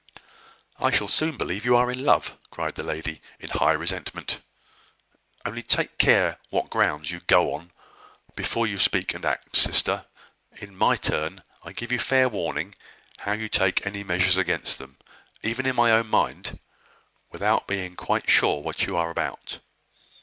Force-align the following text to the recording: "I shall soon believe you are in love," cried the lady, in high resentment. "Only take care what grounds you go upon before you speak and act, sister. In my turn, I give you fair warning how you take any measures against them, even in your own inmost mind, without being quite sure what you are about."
"I 0.79 0.89
shall 0.89 1.07
soon 1.07 1.37
believe 1.37 1.63
you 1.63 1.75
are 1.75 1.91
in 1.91 2.03
love," 2.03 2.35
cried 2.49 2.73
the 2.73 2.81
lady, 2.83 3.21
in 3.39 3.49
high 3.49 3.73
resentment. 3.73 4.39
"Only 5.45 5.61
take 5.61 5.99
care 5.99 6.39
what 6.49 6.71
grounds 6.71 7.11
you 7.11 7.19
go 7.19 7.53
upon 7.53 7.71
before 8.35 8.65
you 8.65 8.79
speak 8.79 9.13
and 9.13 9.23
act, 9.23 9.55
sister. 9.55 10.07
In 10.59 10.75
my 10.75 10.95
turn, 10.95 11.43
I 11.61 11.71
give 11.73 11.91
you 11.91 11.99
fair 11.99 12.27
warning 12.29 12.73
how 13.19 13.33
you 13.33 13.47
take 13.47 13.85
any 13.85 14.03
measures 14.03 14.37
against 14.37 14.79
them, 14.79 14.97
even 15.43 15.67
in 15.67 15.75
your 15.75 15.89
own 15.91 16.01
inmost 16.01 16.33
mind, 16.33 16.59
without 17.29 17.67
being 17.67 17.95
quite 17.95 18.27
sure 18.27 18.59
what 18.59 18.87
you 18.87 18.97
are 18.97 19.11
about." 19.11 19.59